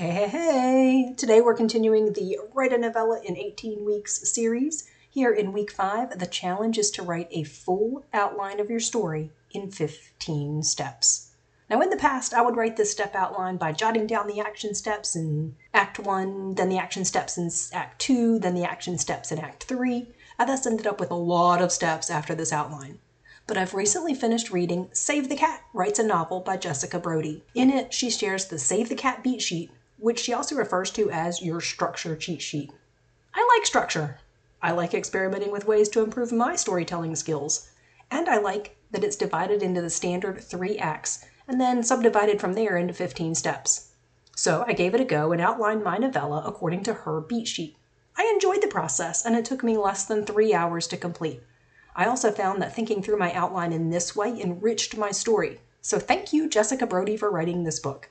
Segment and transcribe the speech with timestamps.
[0.00, 1.14] Hey, hey, hey!
[1.14, 4.88] Today we're continuing the Write a Novella in 18 Weeks series.
[5.10, 9.30] Here in week 5, the challenge is to write a full outline of your story
[9.50, 11.32] in 15 steps.
[11.68, 14.74] Now, in the past, I would write this step outline by jotting down the action
[14.74, 19.30] steps in Act 1, then the action steps in Act 2, then the action steps
[19.30, 20.08] in Act 3.
[20.38, 23.00] I thus ended up with a lot of steps after this outline
[23.46, 27.42] but I've recently finished reading Save the Cat Writes a Novel by Jessica Brody.
[27.52, 31.10] In it, she shares the Save the Cat beat sheet, which she also refers to
[31.10, 32.72] as your structure cheat sheet.
[33.34, 34.18] I like structure.
[34.62, 37.70] I like experimenting with ways to improve my storytelling skills.
[38.10, 42.54] And I like that it's divided into the standard three acts and then subdivided from
[42.54, 43.92] there into 15 steps.
[44.36, 47.76] So I gave it a go and outlined my novella according to her beat sheet.
[48.16, 51.42] I enjoyed the process, and it took me less than three hours to complete.
[51.94, 55.60] I also found that thinking through my outline in this way enriched my story.
[55.82, 58.10] So thank you, Jessica Brody, for writing this book.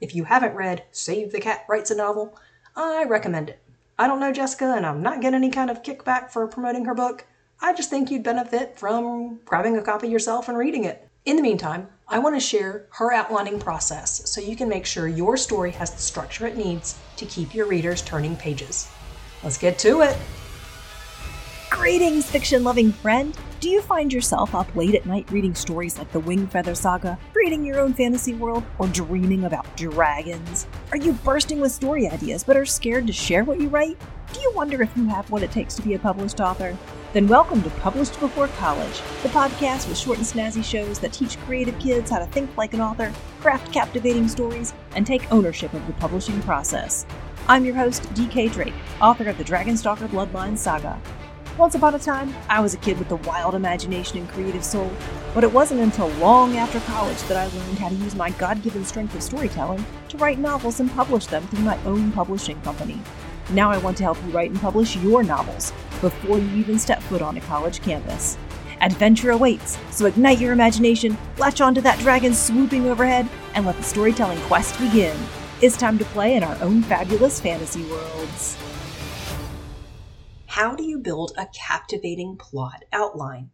[0.00, 2.38] If you haven't read Save the Cat Writes a Novel,
[2.76, 3.58] I recommend it.
[3.98, 6.94] I don't know Jessica, and I'm not getting any kind of kickback for promoting her
[6.94, 7.26] book.
[7.60, 11.08] I just think you'd benefit from grabbing a copy yourself and reading it.
[11.24, 15.08] In the meantime, I want to share her outlining process so you can make sure
[15.08, 18.88] your story has the structure it needs to keep your readers turning pages.
[19.42, 20.16] Let's get to it!
[21.70, 23.36] Greetings, fiction loving friend!
[23.60, 27.64] Do you find yourself up late at night reading stories like the Wingfeather Saga, creating
[27.64, 30.66] your own fantasy world, or dreaming about dragons?
[30.92, 33.98] Are you bursting with story ideas but are scared to share what you write?
[34.32, 36.76] Do you wonder if you have what it takes to be a published author?
[37.12, 41.38] Then welcome to Published Before College, the podcast with short and snazzy shows that teach
[41.40, 45.86] creative kids how to think like an author, craft captivating stories, and take ownership of
[45.86, 47.04] the publishing process.
[47.46, 51.00] I'm your host, DK Drake, author of the Dragonstalker Bloodline Saga.
[51.58, 54.92] Once upon a time, I was a kid with a wild imagination and creative soul,
[55.34, 58.62] but it wasn't until long after college that I learned how to use my God
[58.62, 63.00] given strength of storytelling to write novels and publish them through my own publishing company.
[63.50, 67.02] Now I want to help you write and publish your novels before you even step
[67.02, 68.38] foot on a college campus.
[68.80, 73.82] Adventure awaits, so ignite your imagination, latch onto that dragon swooping overhead, and let the
[73.82, 75.16] storytelling quest begin.
[75.60, 78.56] It's time to play in our own fabulous fantasy worlds.
[80.58, 83.52] How do you build a captivating plot outline?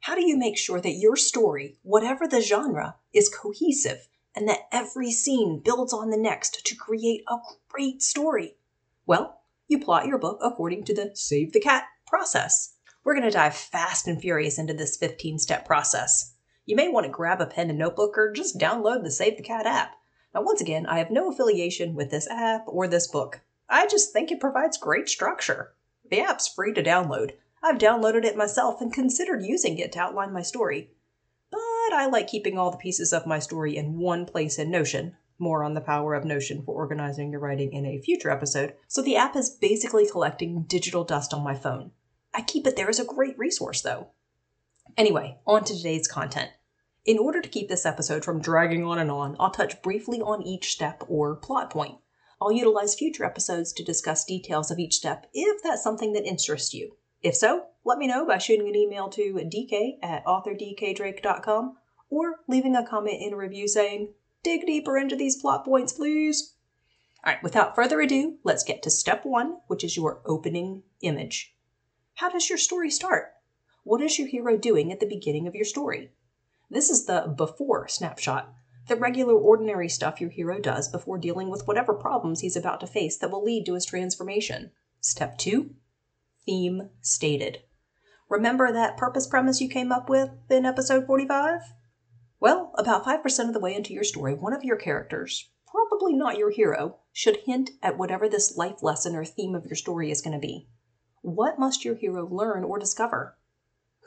[0.00, 4.66] How do you make sure that your story, whatever the genre, is cohesive and that
[4.72, 7.36] every scene builds on the next to create a
[7.68, 8.56] great story?
[9.04, 12.76] Well, you plot your book according to the Save the Cat process.
[13.04, 16.36] We're going to dive fast and furious into this 15 step process.
[16.64, 19.42] You may want to grab a pen and notebook or just download the Save the
[19.42, 19.96] Cat app.
[20.34, 23.42] Now, once again, I have no affiliation with this app or this book.
[23.68, 25.74] I just think it provides great structure.
[26.10, 27.32] The app's free to download.
[27.62, 30.90] I've downloaded it myself and considered using it to outline my story.
[31.50, 31.58] But
[31.92, 35.16] I like keeping all the pieces of my story in one place in Notion.
[35.38, 38.74] More on the power of Notion for organizing your writing in a future episode.
[38.88, 41.90] So the app is basically collecting digital dust on my phone.
[42.32, 44.08] I keep it there as a great resource, though.
[44.96, 46.50] Anyway, on to today's content.
[47.04, 50.42] In order to keep this episode from dragging on and on, I'll touch briefly on
[50.42, 51.96] each step or plot point.
[52.40, 56.74] I'll utilize future episodes to discuss details of each step if that's something that interests
[56.74, 56.96] you.
[57.22, 61.76] If so, let me know by shooting an email to dk at authordkdrake.com
[62.10, 66.54] or leaving a comment in a review saying, dig deeper into these plot points, please.
[67.24, 71.54] All right, without further ado, let's get to step one, which is your opening image.
[72.14, 73.32] How does your story start?
[73.82, 76.12] What is your hero doing at the beginning of your story?
[76.70, 78.52] This is the before snapshot
[78.88, 82.86] the regular, ordinary stuff your hero does before dealing with whatever problems he's about to
[82.86, 84.70] face that will lead to his transformation.
[85.00, 85.74] Step 2
[86.44, 87.62] Theme stated.
[88.28, 91.60] Remember that purpose premise you came up with in episode 45?
[92.38, 96.38] Well, about 5% of the way into your story, one of your characters, probably not
[96.38, 100.20] your hero, should hint at whatever this life lesson or theme of your story is
[100.20, 100.68] going to be.
[101.22, 103.36] What must your hero learn or discover?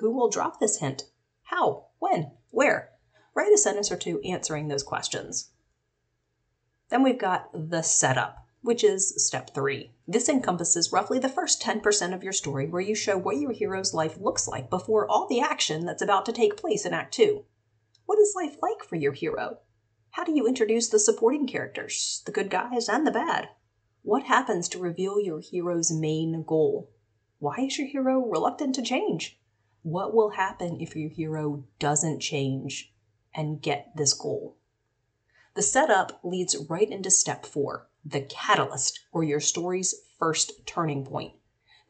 [0.00, 1.04] Who will drop this hint?
[1.44, 1.86] How?
[1.98, 2.32] When?
[2.50, 2.90] Where?
[3.38, 5.50] Write a sentence or two answering those questions.
[6.88, 9.92] Then we've got the setup, which is step three.
[10.08, 13.94] This encompasses roughly the first 10% of your story where you show what your hero's
[13.94, 17.44] life looks like before all the action that's about to take place in Act 2.
[18.06, 19.58] What is life like for your hero?
[20.10, 23.50] How do you introduce the supporting characters, the good guys and the bad?
[24.02, 26.90] What happens to reveal your hero's main goal?
[27.38, 29.38] Why is your hero reluctant to change?
[29.82, 32.92] What will happen if your hero doesn't change?
[33.34, 34.56] And get this goal.
[35.54, 41.34] The setup leads right into step four the catalyst, or your story's first turning point.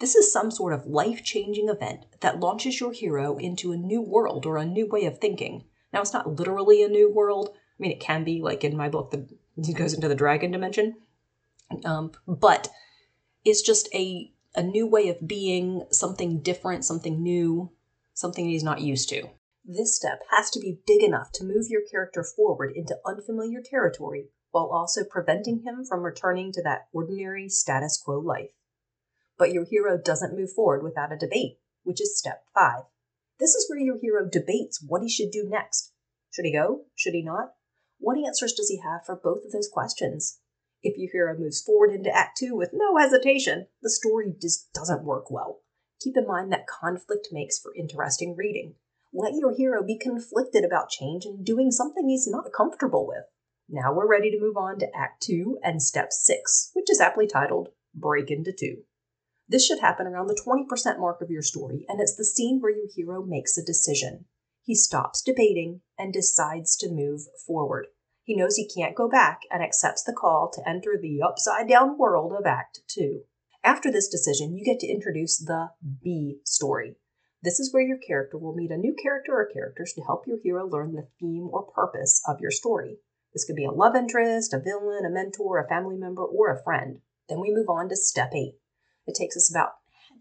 [0.00, 4.00] This is some sort of life changing event that launches your hero into a new
[4.00, 5.64] world or a new way of thinking.
[5.92, 7.50] Now, it's not literally a new world.
[7.54, 10.96] I mean, it can be, like in my book, the, goes into the dragon dimension.
[11.84, 12.68] Um, but
[13.44, 17.70] it's just a a new way of being, something different, something new,
[18.14, 19.28] something he's not used to.
[19.70, 24.30] This step has to be big enough to move your character forward into unfamiliar territory
[24.50, 28.52] while also preventing him from returning to that ordinary status quo life.
[29.36, 32.84] But your hero doesn't move forward without a debate, which is step five.
[33.38, 35.92] This is where your hero debates what he should do next.
[36.30, 36.86] Should he go?
[36.96, 37.52] Should he not?
[37.98, 40.40] What answers does he have for both of those questions?
[40.82, 45.04] If your hero moves forward into Act 2 with no hesitation, the story just doesn't
[45.04, 45.60] work well.
[46.00, 48.76] Keep in mind that conflict makes for interesting reading.
[49.12, 53.24] Let your hero be conflicted about change and doing something he's not comfortable with.
[53.68, 57.26] Now we're ready to move on to Act 2 and Step 6, which is aptly
[57.26, 58.82] titled Break into Two.
[59.48, 62.70] This should happen around the 20% mark of your story, and it's the scene where
[62.70, 64.26] your hero makes a decision.
[64.62, 67.86] He stops debating and decides to move forward.
[68.24, 71.96] He knows he can't go back and accepts the call to enter the upside down
[71.96, 73.22] world of Act 2.
[73.64, 75.70] After this decision, you get to introduce the
[76.02, 76.96] B story.
[77.42, 80.38] This is where your character will meet a new character or characters to help your
[80.42, 82.98] hero learn the theme or purpose of your story.
[83.32, 86.62] This could be a love interest, a villain, a mentor, a family member, or a
[86.62, 87.00] friend.
[87.28, 88.56] Then we move on to step eight.
[89.06, 89.72] It takes us about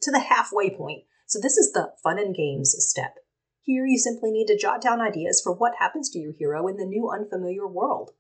[0.02, 1.04] to the halfway point.
[1.26, 3.16] So this is the fun and games step.
[3.64, 6.78] Here you simply need to jot down ideas for what happens to your hero in
[6.78, 8.12] the new unfamiliar world.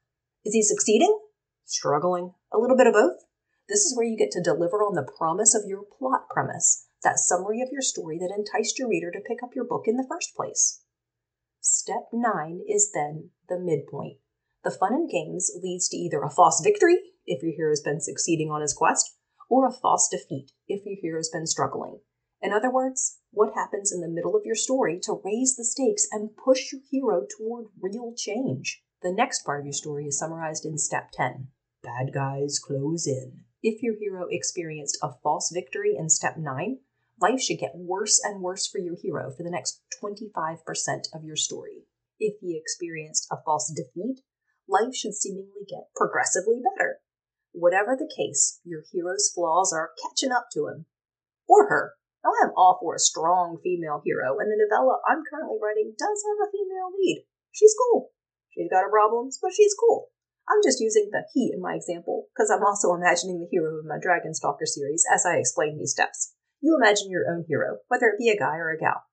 [0.43, 1.17] Is he succeeding?
[1.65, 2.33] Struggling?
[2.51, 3.23] A little bit of both?
[3.69, 7.19] This is where you get to deliver on the promise of your plot premise, that
[7.19, 10.07] summary of your story that enticed your reader to pick up your book in the
[10.09, 10.81] first place.
[11.61, 14.17] Step 9 is then the midpoint.
[14.63, 18.01] The fun and games leads to either a false victory, if your hero has been
[18.01, 19.15] succeeding on his quest,
[19.49, 21.99] or a false defeat, if your hero has been struggling.
[22.41, 26.07] In other words, what happens in the middle of your story to raise the stakes
[26.11, 28.83] and push your hero toward real change.
[29.01, 31.49] The next part of your story is summarized in step 10
[31.83, 33.45] Bad guys close in.
[33.63, 36.79] If your hero experienced a false victory in step 9,
[37.19, 40.57] life should get worse and worse for your hero for the next 25%
[41.13, 41.85] of your story.
[42.19, 44.21] If he experienced a false defeat,
[44.67, 46.99] life should seemingly get progressively better.
[47.53, 50.85] Whatever the case, your hero's flaws are catching up to him.
[51.47, 51.93] Or her.
[52.23, 56.23] Now, I'm all for a strong female hero, and the novella I'm currently writing does
[56.27, 57.25] have a female lead.
[57.51, 58.11] She's cool.
[58.49, 60.09] She's got her problems, but she's cool.
[60.49, 63.85] I'm just using the he in my example because I'm also imagining the hero of
[63.85, 66.33] my Dragonstalker series as I explain these steps.
[66.61, 69.03] You imagine your own hero, whether it be a guy or a gal.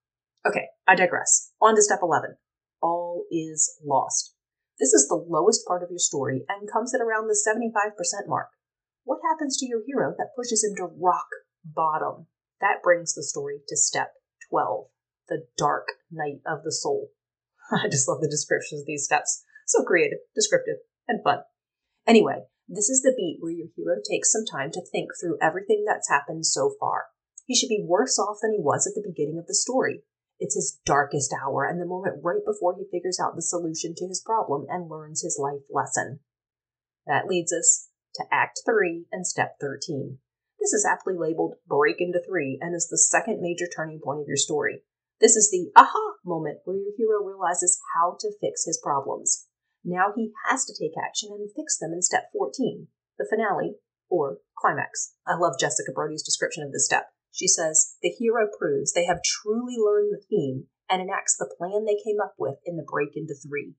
[0.46, 1.52] Okay, I digress.
[1.60, 2.36] On to step 11.
[2.82, 4.34] All is lost.
[4.78, 8.48] This is the lowest part of your story and comes at around the 75% mark.
[9.04, 11.28] What happens to your hero that pushes him to rock
[11.64, 12.26] bottom?
[12.60, 14.12] That brings the story to step
[14.50, 14.86] 12,
[15.28, 17.10] the dark night of the soul.
[17.70, 19.44] I just love the descriptions of these steps.
[19.66, 20.76] So creative, descriptive,
[21.06, 21.40] and fun.
[22.06, 25.84] Anyway, this is the beat where your hero takes some time to think through everything
[25.86, 27.06] that's happened so far.
[27.46, 30.02] He should be worse off than he was at the beginning of the story.
[30.38, 34.08] It's his darkest hour and the moment right before he figures out the solution to
[34.08, 36.20] his problem and learns his life lesson.
[37.06, 40.18] That leads us to Act 3 and Step 13.
[40.58, 44.26] This is aptly labeled Break into Three and is the second major turning point of
[44.26, 44.80] your story.
[45.20, 49.46] This is the aha moment where your hero realizes how to fix his problems.
[49.84, 52.88] Now he has to take action and fix them in step 14,
[53.18, 53.76] the finale
[54.08, 55.14] or climax.
[55.26, 57.13] I love Jessica Brody's description of this step.
[57.34, 61.84] She says, The hero proves they have truly learned the theme and enacts the plan
[61.84, 63.74] they came up with in the break into three.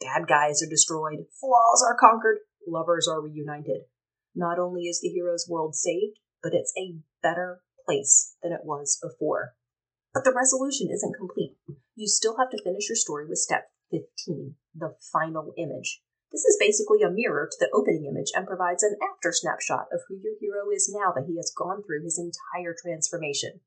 [0.00, 3.82] Bad guys are destroyed, flaws are conquered, lovers are reunited.
[4.34, 8.98] Not only is the hero's world saved, but it's a better place than it was
[9.02, 9.54] before.
[10.14, 11.56] But the resolution isn't complete.
[11.94, 16.00] You still have to finish your story with step 15, the final image.
[16.34, 20.00] This is basically a mirror to the opening image and provides an after snapshot of
[20.08, 23.60] who your hero is now that he has gone through his entire transformation.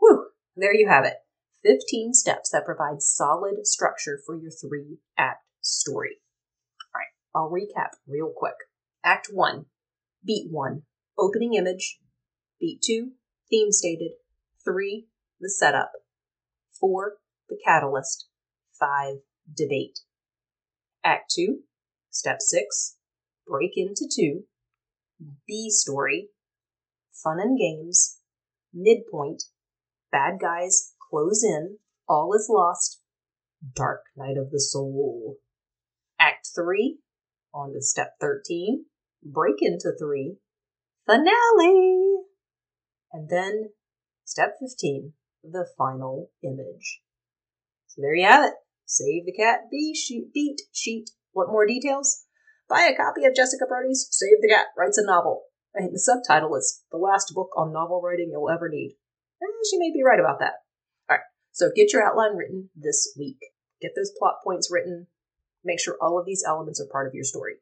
[0.00, 1.18] Whew, there you have it.
[1.62, 6.16] 15 steps that provide solid structure for your three act story.
[6.92, 8.56] All right, I'll recap real quick.
[9.04, 9.66] Act 1,
[10.26, 10.82] beat 1,
[11.16, 12.00] opening image.
[12.58, 13.12] Beat 2,
[13.48, 14.14] theme stated.
[14.64, 15.06] 3,
[15.40, 15.92] the setup.
[16.80, 18.26] 4, the catalyst.
[18.80, 19.18] 5,
[19.56, 20.00] debate.
[21.04, 21.60] Act 2,
[22.14, 22.96] Step 6
[23.44, 24.44] Break into 2.
[25.48, 26.28] B story
[27.12, 28.20] Fun and games.
[28.72, 29.42] Midpoint
[30.12, 31.78] Bad guys close in.
[32.08, 33.00] All is lost.
[33.74, 35.38] Dark night of the soul.
[36.20, 36.98] Act 3
[37.52, 38.84] On to step 13
[39.24, 40.36] Break into 3.
[41.06, 42.18] Finale!
[43.12, 43.70] And then
[44.24, 47.00] step 15 The final image.
[47.88, 48.54] So there you have it.
[48.86, 52.24] Save the cat, beat sheet, Want more details?
[52.68, 55.42] buy a copy of Jessica Brody's Save the Cat Writes a Novel.
[55.74, 58.96] And the subtitle is The Last Book on Novel Writing You'll Ever Need.
[59.40, 60.62] And she may be right about that.
[61.10, 63.38] All right, so get your outline written this week.
[63.82, 65.08] Get those plot points written.
[65.64, 67.54] Make sure all of these elements are part of your story.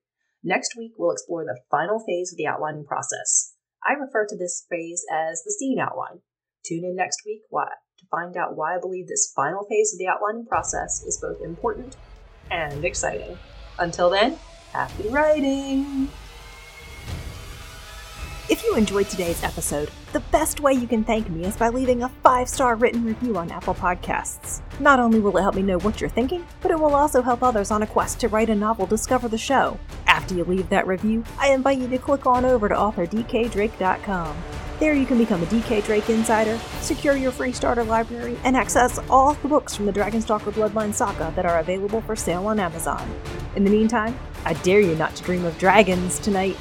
[0.45, 3.55] Next week, we'll explore the final phase of the outlining process.
[3.85, 6.21] I refer to this phase as the scene outline.
[6.65, 9.99] Tune in next week why, to find out why I believe this final phase of
[9.99, 11.97] the outlining process is both important
[12.51, 13.39] and exciting.
[13.79, 14.39] Until then,
[14.73, 16.09] happy writing!
[18.49, 22.03] If you enjoyed today's episode, the best way you can thank me is by leaving
[22.03, 24.61] a five star written review on Apple Podcasts.
[24.79, 27.43] Not only will it help me know what you're thinking, but it will also help
[27.43, 29.79] others on a quest to write a novel discover the show.
[30.07, 34.37] After you leave that review, I invite you to click on over to authordkdrake.com.
[34.83, 38.99] There you can become a DK Drake Insider, secure your free starter library, and access
[39.09, 43.09] all the books from the Dragonstalker Bloodline saga that are available for sale on Amazon.
[43.55, 46.57] In the meantime, I dare you not to dream of dragons tonight.